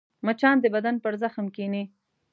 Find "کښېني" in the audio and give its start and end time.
1.55-1.83